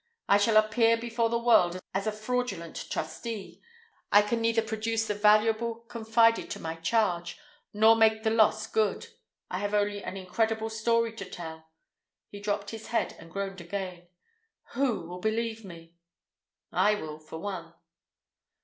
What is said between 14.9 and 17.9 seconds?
will believe me?" "I will, for one."